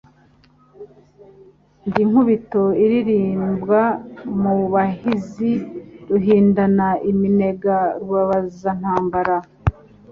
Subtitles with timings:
[1.87, 3.81] Ndi Nkubito ilirimbwa
[4.41, 5.51] mu bahizi;
[6.09, 9.37] Ruhindana iminega, rubabazantambara.